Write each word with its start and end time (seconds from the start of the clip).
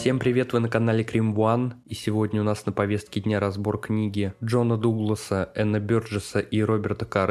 Всем 0.00 0.18
привет, 0.18 0.54
вы 0.54 0.60
на 0.60 0.70
канале 0.70 1.04
Крим 1.04 1.34
One, 1.34 1.74
и 1.84 1.92
сегодня 1.92 2.40
у 2.40 2.44
нас 2.44 2.64
на 2.64 2.72
повестке 2.72 3.20
дня 3.20 3.38
разбор 3.38 3.78
книги 3.78 4.32
Джона 4.42 4.78
Дугласа, 4.78 5.52
Энна 5.54 5.78
Бёрджеса 5.78 6.40
и 6.40 6.62
Роберта 6.62 7.04
К. 7.04 7.26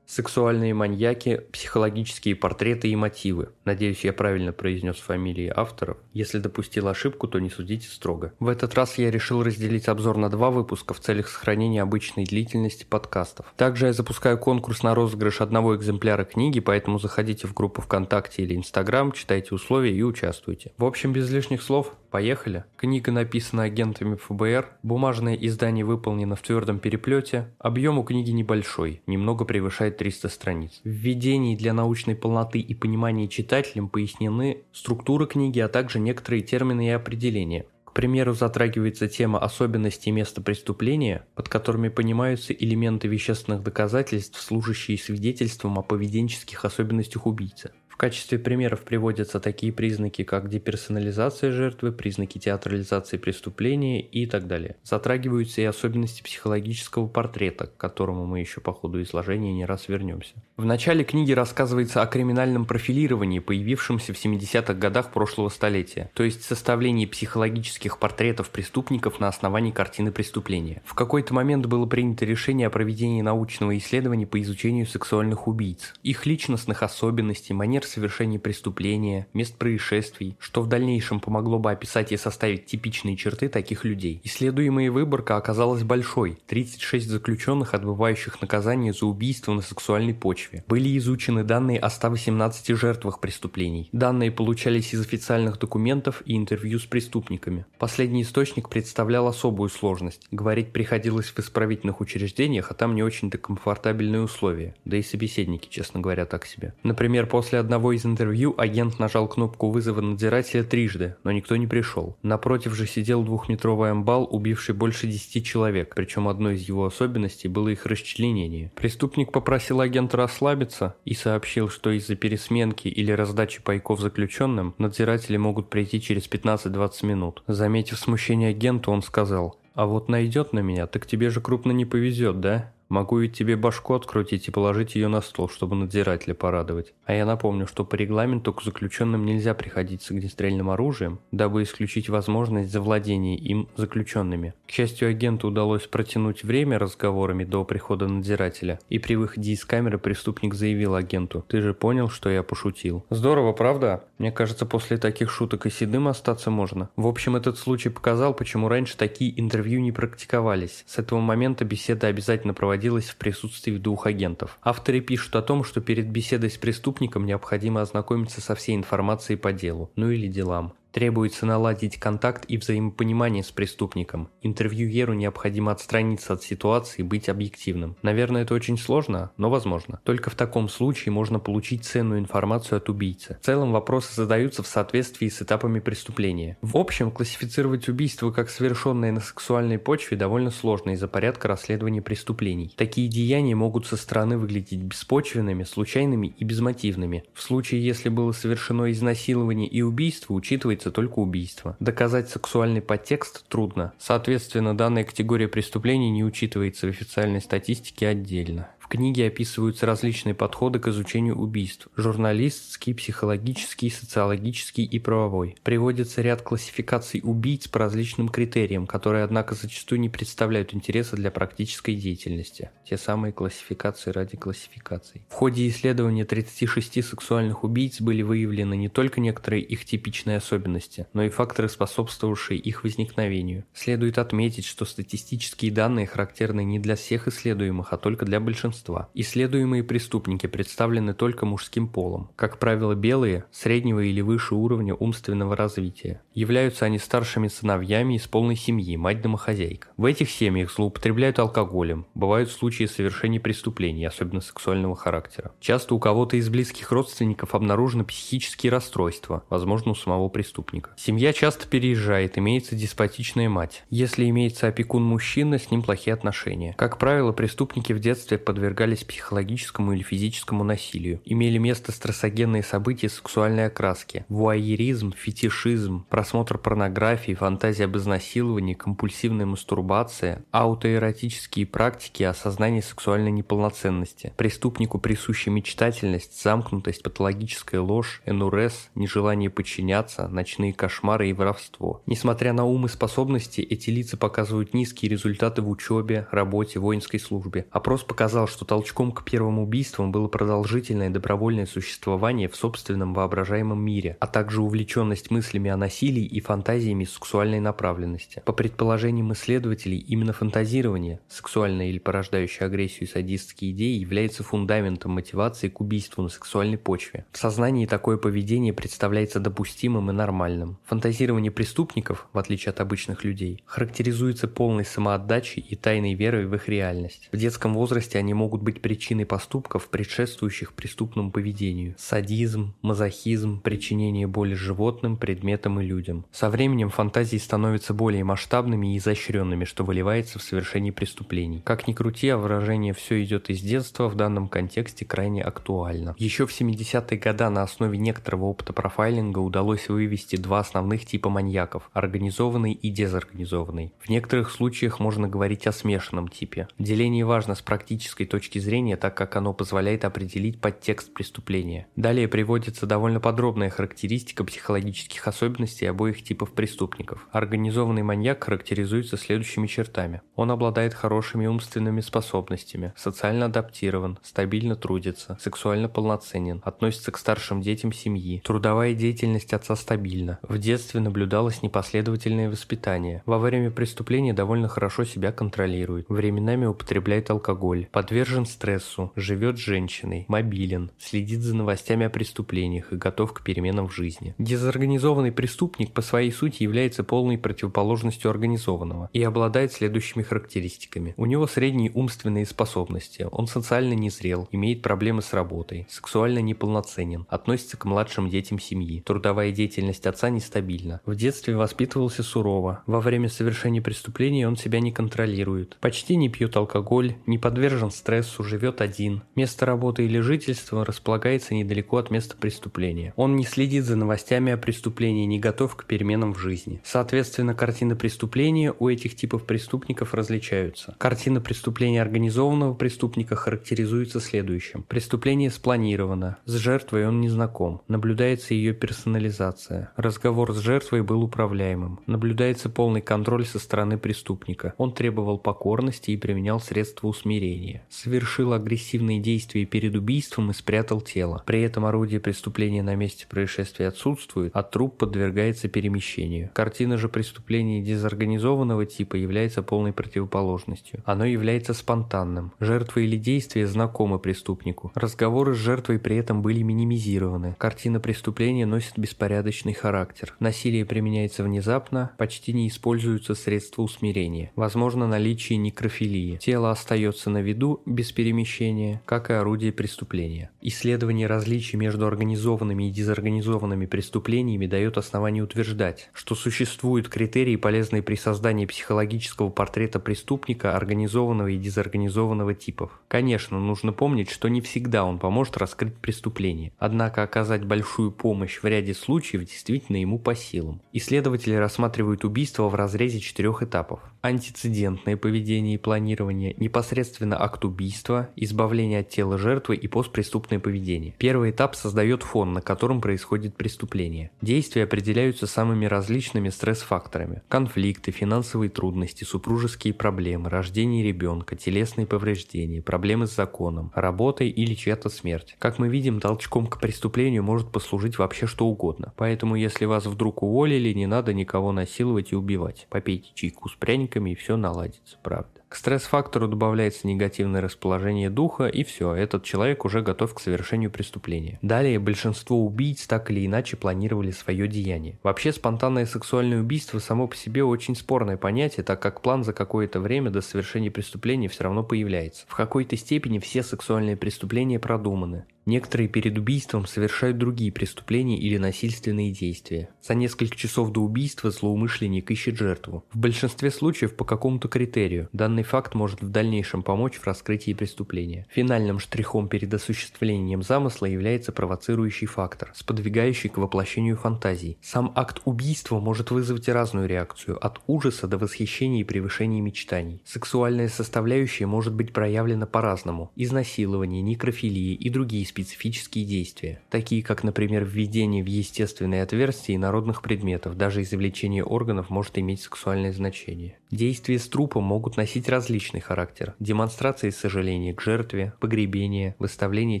Сексуальные 0.06 0.74
маньяки, 0.74 1.42
психологические 1.50 2.36
портреты 2.36 2.88
и 2.88 2.96
мотивы. 2.96 3.48
Надеюсь, 3.64 4.04
я 4.04 4.12
правильно 4.12 4.52
произнес 4.52 4.96
фамилии 4.96 5.52
авторов. 5.54 5.96
Если 6.12 6.38
допустил 6.38 6.88
ошибку, 6.88 7.26
то 7.26 7.38
не 7.38 7.48
судите 7.48 7.88
строго. 7.88 8.34
В 8.38 8.48
этот 8.48 8.74
раз 8.74 8.98
я 8.98 9.10
решил 9.10 9.42
разделить 9.42 9.88
обзор 9.88 10.18
на 10.18 10.28
два 10.28 10.50
выпуска 10.50 10.92
в 10.92 11.00
целях 11.00 11.28
сохранения 11.28 11.80
обычной 11.80 12.24
длительности 12.24 12.84
подкастов. 12.84 13.52
Также 13.56 13.86
я 13.86 13.92
запускаю 13.94 14.38
конкурс 14.38 14.82
на 14.82 14.94
розыгрыш 14.94 15.40
одного 15.40 15.74
экземпляра 15.74 16.24
книги, 16.24 16.60
поэтому 16.60 16.98
заходите 16.98 17.46
в 17.46 17.54
группу 17.54 17.80
ВКонтакте 17.80 18.42
или 18.42 18.54
Инстаграм, 18.54 19.10
читайте 19.12 19.54
условия 19.54 19.94
и 19.94 20.02
участвуйте. 20.02 20.72
В 20.76 20.84
общем, 20.84 21.12
без 21.12 21.30
лишних 21.30 21.62
слов, 21.62 21.96
поехали. 22.10 22.64
Книга 22.76 23.10
написана 23.10 23.64
агентами 23.64 24.16
ФБР, 24.16 24.68
бумажное 24.82 25.34
издание 25.34 25.84
выполнено 25.84 26.36
в 26.36 26.42
твердом 26.42 26.78
переплете, 26.78 27.52
объем 27.58 27.98
у 27.98 28.04
книги 28.04 28.30
небольшой, 28.30 29.02
немного 29.06 29.44
превышает 29.44 29.93
составляет 29.94 29.96
300 29.96 30.28
страниц. 30.28 30.80
В 30.84 30.88
введении 30.88 31.56
для 31.56 31.72
научной 31.72 32.14
полноты 32.14 32.58
и 32.58 32.74
понимания 32.74 33.28
читателям 33.28 33.88
пояснены 33.88 34.58
структура 34.72 35.26
книги, 35.26 35.60
а 35.60 35.68
также 35.68 35.98
некоторые 35.98 36.42
термины 36.42 36.86
и 36.86 36.90
определения. 36.90 37.66
К 37.84 37.92
примеру, 37.92 38.34
затрагивается 38.34 39.06
тема 39.06 39.38
особенностей 39.38 40.10
места 40.10 40.40
преступления, 40.42 41.26
под 41.36 41.48
которыми 41.48 41.88
понимаются 41.90 42.52
элементы 42.52 43.06
вещественных 43.06 43.62
доказательств, 43.62 44.40
служащие 44.40 44.98
свидетельством 44.98 45.78
о 45.78 45.82
поведенческих 45.82 46.64
особенностях 46.64 47.26
убийцы. 47.26 47.70
В 47.94 47.96
качестве 47.96 48.40
примеров 48.40 48.82
приводятся 48.82 49.38
такие 49.38 49.72
признаки, 49.72 50.24
как 50.24 50.48
деперсонализация 50.48 51.52
жертвы, 51.52 51.92
признаки 51.92 52.38
театрализации 52.38 53.18
преступления 53.18 54.00
и 54.00 54.26
так 54.26 54.48
далее. 54.48 54.74
Затрагиваются 54.82 55.60
и 55.60 55.64
особенности 55.64 56.20
психологического 56.20 57.06
портрета, 57.06 57.68
к 57.68 57.76
которому 57.76 58.26
мы 58.26 58.40
еще 58.40 58.60
по 58.60 58.72
ходу 58.72 59.00
изложения 59.00 59.52
не 59.52 59.64
раз 59.64 59.86
вернемся. 59.86 60.32
В 60.56 60.64
начале 60.64 61.04
книги 61.04 61.30
рассказывается 61.30 62.02
о 62.02 62.06
криминальном 62.08 62.64
профилировании, 62.64 63.38
появившемся 63.38 64.12
в 64.12 64.16
70-х 64.16 64.74
годах 64.74 65.12
прошлого 65.12 65.48
столетия, 65.48 66.10
то 66.14 66.24
есть 66.24 66.42
составлении 66.42 67.06
психологических 67.06 68.00
портретов 68.00 68.50
преступников 68.50 69.20
на 69.20 69.28
основании 69.28 69.70
картины 69.70 70.10
преступления. 70.10 70.82
В 70.84 70.94
какой-то 70.94 71.32
момент 71.32 71.66
было 71.66 71.86
принято 71.86 72.24
решение 72.24 72.66
о 72.66 72.70
проведении 72.70 73.22
научного 73.22 73.78
исследования 73.78 74.26
по 74.26 74.42
изучению 74.42 74.88
сексуальных 74.88 75.46
убийц, 75.46 75.94
их 76.02 76.26
личностных 76.26 76.82
особенностей, 76.82 77.54
манер 77.54 77.83
пример 77.84 77.86
совершения 77.86 78.38
преступления, 78.38 79.26
мест 79.34 79.56
происшествий, 79.56 80.36
что 80.38 80.62
в 80.62 80.68
дальнейшем 80.68 81.20
помогло 81.20 81.58
бы 81.58 81.70
описать 81.70 82.12
и 82.12 82.16
составить 82.16 82.66
типичные 82.66 83.16
черты 83.16 83.48
таких 83.48 83.84
людей. 83.84 84.20
Исследуемая 84.24 84.90
выборка 84.90 85.36
оказалась 85.36 85.82
большой– 85.82 86.38
36 86.46 87.08
заключенных, 87.08 87.74
отбывающих 87.74 88.40
наказание 88.40 88.92
за 88.92 89.06
убийство 89.06 89.52
на 89.52 89.62
сексуальной 89.62 90.14
почве. 90.14 90.64
Были 90.66 90.96
изучены 90.98 91.44
данные 91.44 91.78
о 91.78 91.90
118 91.90 92.76
жертвах 92.76 93.20
преступлений. 93.20 93.88
Данные 93.92 94.30
получались 94.30 94.94
из 94.94 95.00
официальных 95.00 95.58
документов 95.58 96.22
и 96.26 96.36
интервью 96.36 96.78
с 96.78 96.84
преступниками. 96.84 97.66
Последний 97.78 98.22
источник 98.22 98.68
представлял 98.68 99.26
особую 99.26 99.68
сложность. 99.68 100.26
Говорить 100.30 100.72
приходилось 100.72 101.26
в 101.26 101.38
исправительных 101.38 102.00
учреждениях, 102.00 102.70
а 102.70 102.74
там 102.74 102.94
не 102.94 103.02
очень-то 103.02 103.38
комфортабельные 103.38 104.22
условия. 104.22 104.74
Да 104.84 104.96
и 104.96 105.02
собеседники, 105.02 105.68
честно 105.68 106.00
говоря, 106.00 106.26
так 106.26 106.46
себе. 106.46 106.74
Например, 106.82 107.26
после 107.26 107.58
одного 107.58 107.73
одного 107.74 107.92
из 107.92 108.06
интервью 108.06 108.54
агент 108.56 109.00
нажал 109.00 109.26
кнопку 109.26 109.68
вызова 109.68 110.00
надзирателя 110.00 110.62
трижды, 110.62 111.16
но 111.24 111.32
никто 111.32 111.56
не 111.56 111.66
пришел. 111.66 112.16
Напротив 112.22 112.72
же 112.76 112.86
сидел 112.86 113.24
двухметровый 113.24 113.90
амбал, 113.90 114.28
убивший 114.30 114.76
больше 114.76 115.08
десяти 115.08 115.42
человек, 115.42 115.92
причем 115.96 116.28
одной 116.28 116.54
из 116.54 116.68
его 116.68 116.86
особенностей 116.86 117.48
было 117.48 117.70
их 117.70 117.84
расчленение. 117.84 118.70
Преступник 118.76 119.32
попросил 119.32 119.80
агента 119.80 120.16
расслабиться 120.16 120.94
и 121.04 121.14
сообщил, 121.14 121.68
что 121.68 121.90
из-за 121.90 122.14
пересменки 122.14 122.86
или 122.86 123.10
раздачи 123.10 123.60
пайков 123.60 123.98
заключенным 123.98 124.76
надзиратели 124.78 125.36
могут 125.36 125.68
прийти 125.68 126.00
через 126.00 126.30
15-20 126.30 127.04
минут. 127.04 127.42
Заметив 127.48 127.98
смущение 127.98 128.50
агента, 128.50 128.92
он 128.92 129.02
сказал, 129.02 129.58
«А 129.74 129.86
вот 129.86 130.08
найдет 130.08 130.52
на 130.52 130.60
меня, 130.60 130.86
так 130.86 131.06
тебе 131.06 131.28
же 131.28 131.40
крупно 131.40 131.72
не 131.72 131.84
повезет, 131.84 132.38
да?» 132.38 132.70
Могу 132.88 133.18
ведь 133.18 133.36
тебе 133.36 133.56
башку 133.56 133.94
открутить 133.94 134.48
и 134.48 134.50
положить 134.50 134.94
ее 134.94 135.08
на 135.08 135.20
стол, 135.20 135.48
чтобы 135.48 135.74
надзирателя 135.76 136.34
порадовать. 136.34 136.92
А 137.06 137.14
я 137.14 137.26
напомню, 137.26 137.66
что 137.66 137.84
по 137.84 137.94
регламенту 137.94 138.52
к 138.52 138.62
заключенным 138.62 139.24
нельзя 139.24 139.54
приходить 139.54 140.02
с 140.02 140.10
огнестрельным 140.10 140.70
оружием, 140.70 141.18
дабы 141.32 141.62
исключить 141.62 142.08
возможность 142.08 142.70
завладения 142.70 143.36
им 143.36 143.68
заключенными. 143.76 144.54
К 144.66 144.70
счастью, 144.70 145.08
агенту 145.08 145.48
удалось 145.48 145.86
протянуть 145.86 146.44
время 146.44 146.78
разговорами 146.78 147.44
до 147.44 147.64
прихода 147.64 148.06
надзирателя, 148.06 148.78
и 148.88 148.98
при 148.98 149.16
выходе 149.16 149.52
из 149.52 149.64
камеры 149.64 149.98
преступник 149.98 150.54
заявил 150.54 150.94
агенту, 150.94 151.44
«Ты 151.48 151.62
же 151.62 151.74
понял, 151.74 152.08
что 152.08 152.30
я 152.30 152.42
пошутил?» 152.42 153.04
Здорово, 153.10 153.52
правда? 153.52 154.04
Мне 154.18 154.30
кажется, 154.30 154.66
после 154.66 154.98
таких 154.98 155.30
шуток 155.30 155.66
и 155.66 155.70
седым 155.70 156.08
остаться 156.08 156.50
можно. 156.50 156.90
В 156.96 157.06
общем, 157.06 157.36
этот 157.36 157.58
случай 157.58 157.88
показал, 157.88 158.34
почему 158.34 158.68
раньше 158.68 158.96
такие 158.96 159.38
интервью 159.40 159.80
не 159.80 159.92
практиковались. 159.92 160.84
С 160.86 160.98
этого 160.98 161.20
момента 161.20 161.64
беседа 161.64 162.06
обязательно 162.06 162.54
проводилась 162.54 162.73
проводилась 162.74 163.08
в 163.08 163.16
присутствии 163.16 163.78
двух 163.78 164.06
агентов. 164.06 164.58
Авторы 164.60 165.00
пишут 165.00 165.36
о 165.36 165.42
том, 165.42 165.62
что 165.62 165.80
перед 165.80 166.08
беседой 166.10 166.50
с 166.50 166.56
преступником 166.56 167.24
необходимо 167.24 167.80
ознакомиться 167.80 168.40
со 168.40 168.56
всей 168.56 168.74
информацией 168.74 169.36
по 169.36 169.52
делу, 169.52 169.92
ну 169.94 170.10
или 170.10 170.26
делам. 170.26 170.72
Требуется 170.94 171.44
наладить 171.44 171.98
контакт 171.98 172.44
и 172.46 172.56
взаимопонимание 172.56 173.42
с 173.42 173.50
преступником. 173.50 174.28
Интервьюеру 174.42 175.12
необходимо 175.12 175.72
отстраниться 175.72 176.34
от 176.34 176.44
ситуации 176.44 177.00
и 177.00 177.02
быть 177.02 177.28
объективным. 177.28 177.96
Наверное, 178.02 178.42
это 178.42 178.54
очень 178.54 178.78
сложно, 178.78 179.32
но 179.36 179.50
возможно. 179.50 180.00
Только 180.04 180.30
в 180.30 180.36
таком 180.36 180.68
случае 180.68 181.10
можно 181.10 181.40
получить 181.40 181.84
ценную 181.84 182.20
информацию 182.20 182.76
от 182.76 182.88
убийцы. 182.88 183.36
В 183.42 183.44
целом 183.44 183.72
вопросы 183.72 184.14
задаются 184.14 184.62
в 184.62 184.68
соответствии 184.68 185.28
с 185.28 185.42
этапами 185.42 185.80
преступления. 185.80 186.58
В 186.62 186.76
общем, 186.76 187.10
классифицировать 187.10 187.88
убийство 187.88 188.30
как 188.30 188.48
совершенное 188.48 189.10
на 189.10 189.20
сексуальной 189.20 189.80
почве 189.80 190.16
довольно 190.16 190.52
сложно 190.52 190.90
из-за 190.90 191.08
порядка 191.08 191.48
расследования 191.48 192.02
преступлений. 192.02 192.72
Такие 192.76 193.08
деяния 193.08 193.56
могут 193.56 193.86
со 193.86 193.96
стороны 193.96 194.38
выглядеть 194.38 194.82
беспочвенными, 194.82 195.64
случайными 195.64 196.28
и 196.38 196.44
безмотивными. 196.44 197.24
В 197.34 197.42
случае, 197.42 197.84
если 197.84 198.10
было 198.10 198.30
совершено 198.30 198.92
изнасилование 198.92 199.66
и 199.66 199.82
убийство, 199.82 200.34
учитывается 200.34 200.83
разумеется, 200.84 200.90
только 200.90 201.18
убийство. 201.18 201.76
Доказать 201.80 202.28
сексуальный 202.28 202.80
подтекст 202.80 203.44
трудно. 203.48 203.92
Соответственно, 203.98 204.76
данная 204.76 205.04
категория 205.04 205.48
преступлений 205.48 206.10
не 206.10 206.24
учитывается 206.24 206.86
в 206.86 206.90
официальной 206.90 207.40
статистике 207.40 208.08
отдельно. 208.08 208.68
В 208.84 208.88
книге 208.88 209.28
описываются 209.28 209.86
различные 209.86 210.34
подходы 210.34 210.78
к 210.78 210.88
изучению 210.88 211.36
убийств– 211.36 211.88
журналистский, 211.96 212.94
психологический, 212.94 213.88
социологический 213.88 214.84
и 214.84 214.98
правовой. 214.98 215.56
Приводится 215.62 216.20
ряд 216.20 216.42
классификаций 216.42 217.22
убийц 217.24 217.66
по 217.66 217.78
различным 217.78 218.28
критериям, 218.28 218.86
которые, 218.86 219.24
однако, 219.24 219.54
зачастую 219.54 220.00
не 220.00 220.10
представляют 220.10 220.74
интереса 220.74 221.16
для 221.16 221.30
практической 221.30 221.94
деятельности. 221.94 222.70
Те 222.86 222.98
самые 222.98 223.32
классификации 223.32 224.10
ради 224.10 224.36
классификаций. 224.36 225.22
В 225.30 225.32
ходе 225.32 225.66
исследования 225.66 226.26
36 226.26 227.02
сексуальных 227.02 227.64
убийц 227.64 228.02
были 228.02 228.20
выявлены 228.20 228.76
не 228.76 228.90
только 228.90 229.18
некоторые 229.18 229.62
их 229.62 229.86
типичные 229.86 230.36
особенности, 230.36 231.06
но 231.14 231.22
и 231.22 231.30
факторы, 231.30 231.70
способствовавшие 231.70 232.60
их 232.60 232.84
возникновению. 232.84 233.64
Следует 233.72 234.18
отметить, 234.18 234.66
что 234.66 234.84
статистические 234.84 235.72
данные 235.72 236.06
характерны 236.06 236.62
не 236.64 236.78
для 236.78 236.96
всех 236.96 237.28
исследуемых, 237.28 237.94
а 237.94 237.96
только 237.96 238.26
для 238.26 238.40
большинства 238.40 238.73
большинства. 238.74 239.08
Исследуемые 239.14 239.84
преступники 239.84 240.46
представлены 240.46 241.14
только 241.14 241.46
мужским 241.46 241.88
полом, 241.88 242.30
как 242.36 242.58
правило 242.58 242.94
белые, 242.94 243.44
среднего 243.52 244.00
или 244.00 244.20
выше 244.20 244.54
уровня 244.54 244.94
умственного 244.94 245.56
развития. 245.56 246.20
Являются 246.34 246.84
они 246.84 246.98
старшими 246.98 247.46
сыновьями 247.46 248.16
из 248.16 248.26
полной 248.26 248.56
семьи, 248.56 248.96
мать-домохозяйка. 248.96 249.88
В 249.96 250.04
этих 250.04 250.30
семьях 250.30 250.72
злоупотребляют 250.72 251.38
алкоголем, 251.38 252.06
бывают 252.14 252.50
случаи 252.50 252.86
совершения 252.86 253.38
преступлений, 253.38 254.04
особенно 254.04 254.40
сексуального 254.40 254.96
характера. 254.96 255.52
Часто 255.60 255.94
у 255.94 256.00
кого-то 256.00 256.36
из 256.36 256.48
близких 256.48 256.90
родственников 256.90 257.54
обнаружены 257.54 258.04
психические 258.04 258.72
расстройства, 258.72 259.44
возможно 259.48 259.92
у 259.92 259.94
самого 259.94 260.28
преступника. 260.28 260.90
Семья 260.96 261.32
часто 261.32 261.68
переезжает, 261.68 262.36
имеется 262.36 262.74
деспотичная 262.74 263.48
мать. 263.48 263.84
Если 263.88 264.28
имеется 264.28 264.66
опекун 264.66 265.04
мужчина, 265.04 265.58
с 265.58 265.70
ним 265.70 265.82
плохие 265.82 266.14
отношения. 266.14 266.74
Как 266.76 266.98
правило, 266.98 267.30
преступники 267.30 267.92
в 267.92 268.00
детстве 268.00 268.38
подвергались 268.38 269.04
психологическому 269.04 269.92
или 269.92 270.02
физическому 270.02 270.64
насилию. 270.64 271.20
Имели 271.24 271.58
место 271.58 271.92
стрессогенные 271.92 272.64
события 272.64 273.08
сексуальной 273.08 273.66
окраски, 273.66 274.24
вуайеризм, 274.28 275.12
фетишизм, 275.16 276.06
просмотр 276.24 276.56
порнографии, 276.56 277.34
фантазия 277.34 277.84
об 277.84 277.98
изнасиловании, 277.98 278.72
компульсивная 278.72 279.44
мастурбация, 279.44 280.42
аутоэротические 280.52 281.66
практики 281.66 282.22
осознание 282.22 282.80
сексуальной 282.80 283.30
неполноценности. 283.30 284.32
Преступнику 284.38 284.98
присуща 284.98 285.50
мечтательность, 285.50 286.42
замкнутость, 286.42 287.02
патологическая 287.02 287.82
ложь, 287.82 288.22
энурез, 288.24 288.88
нежелание 288.94 289.50
подчиняться, 289.50 290.26
ночные 290.28 290.72
кошмары 290.72 291.28
и 291.28 291.34
воровство. 291.34 292.00
Несмотря 292.06 292.54
на 292.54 292.64
ум 292.64 292.86
и 292.86 292.88
способности, 292.88 293.60
эти 293.60 293.90
лица 293.90 294.16
показывают 294.16 294.72
низкие 294.72 295.10
результаты 295.10 295.60
в 295.60 295.68
учебе, 295.68 296.26
работе, 296.30 296.78
воинской 296.78 297.20
службе. 297.20 297.66
Опрос 297.70 298.02
показал, 298.02 298.48
что 298.48 298.64
толчком 298.64 299.12
к 299.12 299.26
первым 299.26 299.58
убийствам 299.58 300.10
было 300.10 300.28
продолжительное 300.28 301.10
добровольное 301.10 301.66
существование 301.66 302.48
в 302.48 302.56
собственном 302.56 303.12
воображаемом 303.12 303.78
мире, 303.78 304.16
а 304.20 304.26
также 304.26 304.62
увлеченность 304.62 305.30
мыслями 305.30 305.70
о 305.70 305.76
насилии 305.76 306.13
и 306.20 306.40
фантазиями 306.40 307.04
сексуальной 307.04 307.60
направленности. 307.60 308.42
По 308.44 308.52
предположениям 308.52 309.32
исследователей, 309.32 309.98
именно 309.98 310.32
фантазирование, 310.32 311.20
сексуальное 311.28 311.88
или 311.88 311.98
порождающее 311.98 312.66
агрессию 312.66 313.08
и 313.08 313.12
садистские 313.12 313.72
идеи, 313.72 313.98
является 313.98 314.42
фундаментом 314.42 315.12
мотивации 315.12 315.68
к 315.68 315.80
убийству 315.80 316.22
на 316.22 316.28
сексуальной 316.28 316.78
почве. 316.78 317.26
В 317.32 317.38
сознании 317.38 317.86
такое 317.86 318.16
поведение 318.16 318.72
представляется 318.72 319.40
допустимым 319.40 320.10
и 320.10 320.14
нормальным. 320.14 320.78
Фантазирование 320.84 321.50
преступников, 321.50 322.28
в 322.32 322.38
отличие 322.38 322.70
от 322.70 322.80
обычных 322.80 323.24
людей, 323.24 323.62
характеризуется 323.66 324.48
полной 324.48 324.84
самоотдачей 324.84 325.64
и 325.68 325.76
тайной 325.76 326.14
верой 326.14 326.46
в 326.46 326.54
их 326.54 326.68
реальность. 326.68 327.28
В 327.32 327.36
детском 327.36 327.74
возрасте 327.74 328.18
они 328.18 328.34
могут 328.34 328.62
быть 328.62 328.80
причиной 328.80 329.26
поступков, 329.26 329.88
предшествующих 329.88 330.72
преступному 330.74 331.30
поведению. 331.30 331.94
Садизм, 331.98 332.74
мазохизм, 332.82 333.60
причинение 333.60 334.26
боли 334.26 334.54
животным, 334.54 335.16
предметам 335.16 335.80
и 335.80 335.84
людям. 335.84 336.03
Со 336.32 336.50
временем 336.50 336.90
фантазии 336.90 337.36
становятся 337.36 337.94
более 337.94 338.24
масштабными 338.24 338.94
и 338.94 338.98
изощренными, 338.98 339.64
что 339.64 339.84
выливается 339.84 340.38
в 340.38 340.42
совершении 340.42 340.90
преступлений. 340.90 341.62
Как 341.64 341.86
ни 341.88 341.92
крути, 341.92 342.28
а 342.28 342.36
выражение 342.36 342.92
«все 342.92 343.22
идет 343.22 343.50
из 343.50 343.60
детства» 343.60 344.08
в 344.08 344.14
данном 344.14 344.48
контексте 344.48 345.04
крайне 345.04 345.42
актуально. 345.42 346.14
Еще 346.18 346.46
в 346.46 346.50
70-е 346.50 347.18
годы 347.18 347.48
на 347.48 347.62
основе 347.62 347.98
некоторого 347.98 348.44
опыта 348.46 348.72
профайлинга 348.72 349.38
удалось 349.38 349.88
вывести 349.88 350.36
два 350.36 350.60
основных 350.60 351.06
типа 351.06 351.28
маньяков– 351.30 351.90
организованный 351.92 352.72
и 352.72 352.90
дезорганизованный. 352.90 353.92
В 354.00 354.08
некоторых 354.08 354.50
случаях 354.50 355.00
можно 355.00 355.28
говорить 355.28 355.66
о 355.66 355.72
смешанном 355.72 356.28
типе. 356.28 356.68
Деление 356.78 357.24
важно 357.24 357.54
с 357.54 357.62
практической 357.62 358.24
точки 358.24 358.58
зрения, 358.58 358.96
так 358.96 359.16
как 359.16 359.36
оно 359.36 359.52
позволяет 359.52 360.04
определить 360.04 360.60
подтекст 360.60 361.12
преступления. 361.12 361.86
Далее 361.96 362.28
приводится 362.28 362.86
довольно 362.86 363.20
подробная 363.20 363.70
характеристика 363.70 364.44
психологических 364.44 365.26
особенностей 365.26 365.86
обоих 365.94 366.22
типов 366.22 366.52
преступников. 366.52 367.26
Организованный 367.30 368.02
маньяк 368.02 368.44
характеризуется 368.44 369.16
следующими 369.16 369.66
чертами. 369.66 370.20
Он 370.34 370.50
обладает 370.50 370.92
хорошими 370.92 371.46
умственными 371.46 372.00
способностями, 372.00 372.92
социально 372.96 373.46
адаптирован, 373.46 374.18
стабильно 374.22 374.74
трудится, 374.74 375.38
сексуально 375.40 375.88
полноценен, 375.88 376.60
относится 376.64 377.12
к 377.12 377.18
старшим 377.18 377.62
детям 377.62 377.92
семьи. 377.92 378.42
Трудовая 378.44 378.94
деятельность 378.94 379.54
отца 379.54 379.76
стабильна. 379.76 380.38
В 380.42 380.58
детстве 380.58 381.00
наблюдалось 381.00 381.62
непоследовательное 381.62 382.50
воспитание. 382.50 383.22
Во 383.24 383.38
время 383.38 383.70
преступления 383.70 384.32
довольно 384.32 384.68
хорошо 384.68 385.04
себя 385.04 385.30
контролирует. 385.30 386.06
Временами 386.08 386.66
употребляет 386.66 387.30
алкоголь. 387.30 387.86
Подвержен 387.92 388.46
стрессу. 388.46 389.12
Живет 389.14 389.58
с 389.58 389.60
женщиной. 389.60 390.24
Мобилен. 390.28 390.90
Следит 390.98 391.42
за 391.42 391.54
новостями 391.54 392.06
о 392.06 392.10
преступлениях 392.10 392.92
и 392.92 392.96
готов 392.96 393.32
к 393.32 393.42
переменам 393.42 393.88
в 393.88 393.94
жизни. 393.94 394.34
Дезорганизованный 394.38 395.32
преступник 395.32 395.83
по 395.92 396.02
своей 396.02 396.32
сути 396.32 396.62
является 396.62 397.04
полной 397.04 397.36
противоположностью 397.36 398.30
организованного 398.30 399.10
и 399.12 399.22
обладает 399.22 399.72
следующими 399.72 400.22
характеристиками. 400.22 401.14
У 401.16 401.26
него 401.26 401.46
средние 401.46 401.90
умственные 401.92 402.46
способности. 402.46 403.26
Он 403.30 403.46
социально 403.46 403.92
незрел, 403.92 404.48
имеет 404.52 404.82
проблемы 404.82 405.22
с 405.22 405.32
работой, 405.32 405.86
сексуально 405.90 406.38
неполноценен, 406.38 407.26
относится 407.28 407.76
к 407.76 407.84
младшим 407.84 408.30
детям 408.30 408.58
семьи. 408.58 409.02
Трудовая 409.04 409.50
деятельность 409.50 410.06
отца 410.06 410.30
нестабильна. 410.30 411.00
В 411.04 411.14
детстве 411.14 411.56
воспитывался 411.56 412.22
сурово. 412.22 412.82
Во 412.86 413.00
время 413.00 413.28
совершения 413.28 413.82
преступления 413.82 414.48
он 414.48 414.56
себя 414.56 414.80
не 414.80 414.92
контролирует. 414.92 415.76
Почти 415.80 416.16
не 416.16 416.28
пьет 416.28 416.56
алкоголь, 416.56 417.16
не 417.26 417.38
подвержен 417.38 417.90
стрессу, 417.90 418.42
живет 418.42 418.80
один. 418.80 419.22
Место 419.34 419.66
работы 419.66 420.04
или 420.04 420.20
жительства 420.20 420.84
располагается 420.84 421.54
недалеко 421.54 421.98
от 421.98 422.10
места 422.10 422.36
преступления. 422.36 423.12
Он 423.16 423.36
не 423.36 423.44
следит 423.44 423.84
за 423.84 423.96
новостями 423.96 424.52
о 424.52 424.56
преступлении, 424.56 425.24
не 425.24 425.38
готов 425.38 425.73
к 425.76 425.86
переменам 425.86 426.34
в 426.34 426.38
жизни. 426.38 426.80
Соответственно, 426.84 427.54
картины 427.54 427.96
преступления 427.96 428.74
у 428.78 428.88
этих 428.88 429.16
типов 429.16 429.44
преступников 429.44 430.14
различаются. 430.14 430.94
Картина 430.98 431.40
преступления 431.40 432.02
организованного 432.02 432.74
преступника 432.74 433.36
характеризуется 433.36 434.20
следующим. 434.20 434.82
Преступление 434.82 435.50
спланировано, 435.50 436.38
с 436.44 436.54
жертвой 436.54 437.06
он 437.06 437.20
не 437.20 437.28
знаком, 437.28 437.82
наблюдается 437.88 438.54
ее 438.54 438.72
персонализация. 438.74 439.92
Разговор 439.96 440.52
с 440.52 440.58
жертвой 440.58 441.02
был 441.02 441.22
управляемым, 441.22 442.00
наблюдается 442.06 442.68
полный 442.68 443.00
контроль 443.00 443.44
со 443.44 443.58
стороны 443.58 443.98
преступника. 443.98 444.74
Он 444.78 444.92
требовал 444.92 445.38
покорности 445.38 446.10
и 446.10 446.16
применял 446.16 446.60
средства 446.60 447.08
усмирения. 447.08 447.84
Совершил 447.88 448.52
агрессивные 448.52 449.20
действия 449.20 449.64
перед 449.64 449.94
убийством 449.94 450.50
и 450.50 450.54
спрятал 450.54 451.00
тело. 451.00 451.42
При 451.46 451.62
этом 451.62 451.84
орудие 451.84 452.20
преступления 452.20 452.82
на 452.82 452.94
месте 452.94 453.26
происшествия 453.28 453.88
отсутствует, 453.88 454.50
а 454.54 454.62
труп 454.62 454.98
подвергается 454.98 455.53
перемещению. 455.68 456.50
Картина 456.52 456.96
же 456.98 457.08
преступления 457.08 457.82
дезорганизованного 457.82 458.86
типа 458.86 459.16
является 459.16 459.62
полной 459.62 459.92
противоположностью. 459.92 461.02
Оно 461.04 461.24
является 461.24 461.74
спонтанным. 461.74 462.52
Жертва 462.60 463.00
или 463.00 463.16
действие 463.16 463.66
знакомы 463.66 464.18
преступнику. 464.18 464.92
Разговоры 464.94 465.54
с 465.54 465.58
жертвой 465.58 465.98
при 465.98 466.16
этом 466.16 466.42
были 466.42 466.62
минимизированы. 466.62 467.54
Картина 467.58 468.00
преступления 468.00 468.66
носит 468.66 468.98
беспорядочный 468.98 469.72
характер. 469.72 470.34
Насилие 470.40 470.84
применяется 470.84 471.44
внезапно, 471.44 472.10
почти 472.18 472.52
не 472.52 472.68
используются 472.68 473.34
средства 473.34 473.82
усмирения. 473.82 474.50
Возможно 474.56 475.06
наличие 475.06 475.58
некрофилии. 475.58 476.38
Тело 476.38 476.70
остается 476.70 477.30
на 477.30 477.42
виду 477.42 477.82
без 477.86 478.12
перемещения, 478.12 479.02
как 479.06 479.30
и 479.30 479.34
орудие 479.34 479.72
преступления. 479.72 480.50
Исследование 480.60 481.26
различий 481.26 481.78
между 481.78 482.06
организованными 482.06 482.88
и 482.88 482.90
дезорганизованными 482.90 483.86
преступлениями 483.86 484.66
дает 484.66 484.98
основание 484.98 485.43
утверждать, 485.44 486.10
что 486.12 486.34
существуют 486.34 487.08
критерии, 487.08 487.56
полезные 487.56 488.02
при 488.02 488.16
создании 488.16 488.66
психологического 488.66 489.50
портрета 489.50 490.00
преступника 490.00 490.76
организованного 490.76 491.48
и 491.48 491.56
дезорганизованного 491.56 492.54
типов. 492.54 492.90
Конечно, 493.08 493.60
нужно 493.60 493.92
помнить, 493.92 494.30
что 494.30 494.48
не 494.48 494.60
всегда 494.60 495.04
он 495.04 495.18
поможет 495.18 495.56
раскрыть 495.56 495.96
преступление, 495.96 496.72
однако 496.78 497.22
оказать 497.22 497.64
большую 497.64 498.10
помощь 498.10 498.58
в 498.60 498.64
ряде 498.64 498.94
случаев 498.94 499.44
действительно 499.44 499.98
ему 499.98 500.18
по 500.18 500.34
силам. 500.34 500.80
Исследователи 500.92 501.54
рассматривают 501.54 502.24
убийство 502.24 502.68
в 502.68 502.74
разрезе 502.74 503.20
четырех 503.20 503.62
этапов. 503.62 504.00
Антицидентное 504.22 505.16
поведение 505.16 505.74
и 505.74 505.78
планирование, 505.78 506.54
непосредственно 506.56 507.40
акт 507.40 507.64
убийства, 507.64 508.30
избавление 508.36 509.00
от 509.00 509.10
тела 509.10 509.38
жертвы 509.38 509.76
и 509.76 509.86
постпреступное 509.86 510.58
поведение. 510.58 511.14
Первый 511.18 511.50
этап 511.50 511.74
создает 511.76 512.22
фон, 512.22 512.54
на 512.54 512.62
котором 512.62 513.00
происходит 513.00 513.56
преступление. 513.56 514.30
Действия 514.40 514.86
определяются 515.34 515.46
самыми 515.46 515.86
различными 515.86 516.48
стресс-факторами. 516.48 517.42
Конфликты, 517.48 518.12
финансовые 518.12 518.70
трудности, 518.70 519.24
супружеские 519.24 519.92
проблемы, 519.92 520.48
рождение 520.48 521.02
ребенка, 521.02 521.56
телесные 521.56 522.06
повреждения, 522.06 522.82
проблемы 522.82 523.26
с 523.26 523.34
законом, 523.34 523.90
работой 523.94 524.48
или 524.48 524.74
чья-то 524.74 525.08
смерть. 525.08 525.56
Как 525.58 525.78
мы 525.78 525.88
видим, 525.88 526.20
толчком 526.20 526.66
к 526.66 526.80
преступлению 526.80 527.42
может 527.42 527.72
послужить 527.72 528.18
вообще 528.18 528.46
что 528.46 528.66
угодно. 528.66 529.12
Поэтому, 529.16 529.56
если 529.56 529.86
вас 529.86 530.06
вдруг 530.06 530.42
уволили, 530.42 530.92
не 530.92 531.06
надо 531.06 531.34
никого 531.34 531.72
насиловать 531.72 532.32
и 532.32 532.36
убивать. 532.36 532.86
Попейте 532.90 533.30
чайку 533.34 533.68
с 533.68 533.74
пряниками 533.74 534.30
и 534.30 534.34
все 534.34 534.56
наладится, 534.56 535.18
правда. 535.22 535.63
К 535.74 535.76
стресс-фактору 535.76 536.46
добавляется 536.46 537.04
негативное 537.04 537.60
расположение 537.60 538.30
духа, 538.30 538.66
и 538.68 538.84
все, 538.84 539.12
этот 539.12 539.42
человек 539.42 539.84
уже 539.84 540.02
готов 540.02 540.32
к 540.32 540.38
совершению 540.38 540.88
преступления. 540.88 541.58
Далее 541.62 541.98
большинство 541.98 542.64
убийц 542.64 543.08
так 543.08 543.28
или 543.32 543.44
иначе 543.44 543.76
планировали 543.76 544.30
свое 544.30 544.68
деяние. 544.68 545.18
Вообще 545.24 545.50
спонтанное 545.50 546.06
сексуальное 546.06 546.60
убийство 546.60 547.00
само 547.00 547.26
по 547.26 547.34
себе 547.34 547.64
очень 547.64 547.96
спорное 547.96 548.36
понятие, 548.36 548.84
так 548.84 549.02
как 549.02 549.20
план 549.20 549.42
за 549.42 549.52
какое-то 549.52 549.98
время 549.98 550.30
до 550.30 550.42
совершения 550.42 550.92
преступления 550.92 551.48
все 551.48 551.64
равно 551.64 551.82
появляется. 551.82 552.46
В 552.46 552.54
какой-то 552.54 552.96
степени 552.96 553.40
все 553.40 553.64
сексуальные 553.64 554.16
преступления 554.16 554.78
продуманы. 554.78 555.44
Некоторые 555.66 556.08
перед 556.08 556.36
убийством 556.36 556.86
совершают 556.86 557.38
другие 557.38 557.72
преступления 557.72 558.38
или 558.38 558.58
насильственные 558.58 559.32
действия. 559.32 559.88
За 560.02 560.14
несколько 560.14 560.56
часов 560.56 560.90
до 560.90 561.00
убийства 561.00 561.50
злоумышленник 561.50 562.30
ищет 562.30 562.56
жертву. 562.56 563.04
В 563.12 563.18
большинстве 563.18 563.70
случаев 563.70 564.14
по 564.14 564.24
какому-то 564.24 564.68
критерию. 564.68 565.28
Данный 565.32 565.62
факт 565.62 565.94
может 565.94 566.22
в 566.22 566.28
дальнейшем 566.28 566.82
помочь 566.82 567.14
в 567.14 567.26
раскрытии 567.26 567.72
преступления. 567.72 568.46
Финальным 568.50 568.98
штрихом 568.98 569.48
перед 569.48 569.72
осуществлением 569.72 570.62
замысла 570.62 571.06
является 571.06 571.52
провоцирующий 571.52 572.26
фактор, 572.26 572.72
сподвигающий 572.74 573.48
к 573.48 573.56
воплощению 573.56 574.16
фантазий. 574.16 574.78
Сам 574.82 575.12
акт 575.14 575.40
убийства 575.44 575.98
может 575.98 576.30
вызвать 576.30 576.68
разную 576.68 577.08
реакцию, 577.08 577.64
от 577.64 577.80
ужаса 577.86 578.26
до 578.26 578.36
восхищения 578.36 579.00
и 579.00 579.04
превышения 579.04 579.62
мечтаний. 579.62 580.20
Сексуальная 580.26 580.88
составляющая 580.88 581.66
может 581.66 581.94
быть 581.94 582.12
проявлена 582.12 582.66
по-разному. 582.66 583.32
Изнасилование, 583.36 584.20
некрофилия 584.20 584.94
и 584.94 585.08
другие 585.08 585.46
специфические 585.54 586.24
действия, 586.24 586.80
такие 586.90 587.22
как, 587.22 587.44
например, 587.44 587.84
введение 587.84 588.42
в 588.42 588.46
естественные 588.48 589.22
отверстия 589.22 589.76
инородных 589.76 590.20
предметов, 590.20 590.76
даже 590.76 591.02
извлечение 591.02 591.62
органов 591.62 592.10
может 592.10 592.36
иметь 592.38 592.62
сексуальное 592.62 593.12
значение. 593.12 593.78
Действия 593.94 594.40
с 594.40 594.48
трупом 594.48 594.82
могут 594.82 595.16
носить 595.16 595.48
различный 595.48 596.00
характер. 596.00 596.56
Демонстрации 596.58 597.30
сожаления 597.30 597.94
к 597.94 598.00
жертве, 598.00 598.52
погребение, 598.58 599.36
выставление 599.38 600.00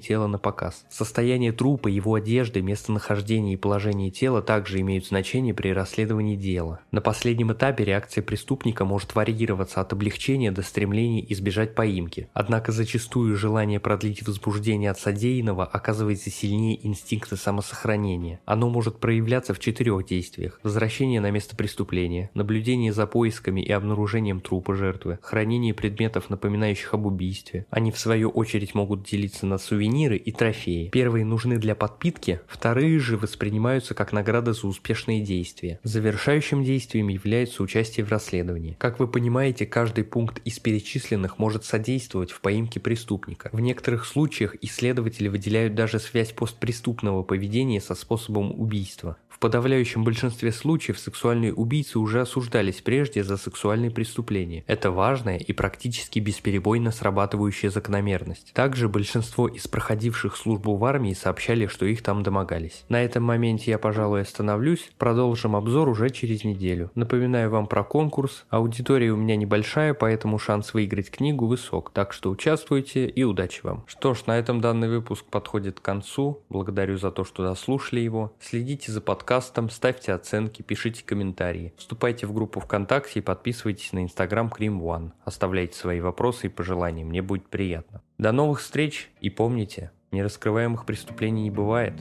тела 0.00 0.26
на 0.26 0.36
показ. 0.36 0.84
Состояние 0.90 1.52
трупа, 1.52 1.86
его 1.86 2.14
одежды, 2.14 2.60
местонахождение 2.60 3.54
и 3.54 3.56
положение 3.56 4.10
тела 4.10 4.42
также 4.42 4.80
имеют 4.80 5.06
значение 5.06 5.54
при 5.54 5.68
расследовании 5.68 6.34
дела. 6.34 6.80
На 6.90 7.00
последнем 7.00 7.52
этапе 7.52 7.84
реакция 7.84 8.22
преступника 8.22 8.84
может 8.84 9.14
варьироваться 9.14 9.80
от 9.80 9.92
облегчения 9.92 10.50
до 10.50 10.62
стремления 10.62 11.24
избежать 11.32 11.76
поимки. 11.76 12.28
Однако 12.32 12.72
зачастую 12.72 13.36
желание 13.36 13.78
продлить 13.78 14.26
возбуждение 14.26 14.90
от 14.90 14.98
содеянного 14.98 15.64
оказывается 15.64 16.30
сильнее 16.30 16.84
инстинкта 16.84 17.36
самосохранения. 17.36 18.40
Оно 18.44 18.68
может 18.68 18.98
проявляться 18.98 19.54
в 19.54 19.60
четырех 19.60 20.04
действиях. 20.04 20.58
Возвращение 20.64 21.20
на 21.20 21.30
место 21.30 21.54
преступления, 21.54 22.32
наблюдение 22.34 22.92
за 22.92 23.06
поисками 23.06 23.60
и 23.60 23.70
обнаружением 23.84 24.40
трупа 24.40 24.74
жертвы, 24.74 25.18
хранение 25.22 25.74
предметов, 25.74 26.30
напоминающих 26.30 26.94
об 26.94 27.06
убийстве. 27.06 27.66
Они 27.70 27.92
в 27.92 27.98
свою 27.98 28.30
очередь 28.30 28.74
могут 28.74 29.04
делиться 29.04 29.46
на 29.46 29.58
сувениры 29.58 30.16
и 30.16 30.32
трофеи. 30.32 30.88
Первые 30.88 31.24
нужны 31.24 31.58
для 31.58 31.74
подпитки, 31.74 32.40
вторые 32.48 32.98
же 32.98 33.16
воспринимаются 33.16 33.94
как 33.94 34.12
награда 34.12 34.52
за 34.52 34.66
успешные 34.66 35.20
действия. 35.20 35.78
Завершающим 35.82 36.64
действием 36.64 37.08
является 37.08 37.62
участие 37.62 38.06
в 38.06 38.10
расследовании. 38.10 38.76
Как 38.78 38.98
вы 38.98 39.06
понимаете, 39.06 39.66
каждый 39.66 40.04
пункт 40.04 40.40
из 40.44 40.58
перечисленных 40.58 41.38
может 41.38 41.64
содействовать 41.64 42.30
в 42.30 42.40
поимке 42.40 42.80
преступника. 42.80 43.50
В 43.52 43.60
некоторых 43.60 44.06
случаях 44.06 44.56
исследователи 44.62 45.28
выделяют 45.28 45.74
даже 45.74 45.98
связь 45.98 46.32
постпреступного 46.32 47.22
поведения 47.22 47.80
со 47.80 47.94
способом 47.94 48.58
убийства. 48.58 49.16
Подавляющем 49.44 50.04
большинстве 50.04 50.52
случаев 50.52 50.98
сексуальные 50.98 51.52
убийцы 51.52 51.98
уже 51.98 52.22
осуждались 52.22 52.80
прежде 52.80 53.22
за 53.22 53.36
сексуальные 53.36 53.90
преступления. 53.90 54.64
Это 54.66 54.90
важная 54.90 55.36
и 55.36 55.52
практически 55.52 56.18
бесперебойно 56.18 56.90
срабатывающая 56.90 57.68
закономерность. 57.68 58.54
Также 58.54 58.88
большинство 58.88 59.46
из 59.46 59.68
проходивших 59.68 60.38
службу 60.38 60.76
в 60.76 60.84
армии 60.86 61.12
сообщали, 61.12 61.66
что 61.66 61.84
их 61.84 62.02
там 62.02 62.22
домогались. 62.22 62.86
На 62.88 63.04
этом 63.04 63.24
моменте 63.24 63.72
я, 63.72 63.78
пожалуй, 63.78 64.22
остановлюсь. 64.22 64.90
Продолжим 64.96 65.56
обзор 65.56 65.90
уже 65.90 66.08
через 66.08 66.42
неделю. 66.44 66.90
Напоминаю 66.94 67.50
вам 67.50 67.66
про 67.66 67.84
конкурс. 67.84 68.46
Аудитория 68.48 69.10
у 69.10 69.16
меня 69.16 69.36
небольшая, 69.36 69.92
поэтому 69.92 70.38
шанс 70.38 70.72
выиграть 70.72 71.10
книгу 71.10 71.44
высок. 71.44 71.90
Так 71.92 72.14
что 72.14 72.30
участвуйте 72.30 73.08
и 73.08 73.24
удачи 73.24 73.60
вам. 73.62 73.84
Что 73.88 74.14
ж, 74.14 74.24
на 74.24 74.38
этом 74.38 74.62
данный 74.62 74.88
выпуск 74.88 75.26
подходит 75.26 75.80
к 75.80 75.82
концу. 75.82 76.40
Благодарю 76.48 76.96
за 76.96 77.10
то, 77.10 77.24
что 77.24 77.42
дослушали 77.42 78.00
его. 78.00 78.32
Следите 78.40 78.90
за 78.90 79.02
подкастом 79.02 79.33
подкастом, 79.34 79.68
ставьте 79.68 80.12
оценки, 80.12 80.62
пишите 80.62 81.02
комментарии. 81.04 81.74
Вступайте 81.76 82.24
в 82.24 82.32
группу 82.32 82.60
ВКонтакте 82.60 83.18
и 83.18 83.22
подписывайтесь 83.22 83.92
на 83.92 84.04
инстаграм 84.04 84.46
Cream 84.46 84.80
One. 84.80 85.10
Оставляйте 85.24 85.76
свои 85.76 86.00
вопросы 86.00 86.46
и 86.46 86.50
пожелания, 86.50 87.04
мне 87.04 87.20
будет 87.20 87.48
приятно. 87.48 88.00
До 88.16 88.30
новых 88.30 88.60
встреч 88.60 89.10
и 89.20 89.30
помните, 89.30 89.90
нераскрываемых 90.12 90.86
преступлений 90.86 91.42
не 91.42 91.50
бывает. 91.50 91.94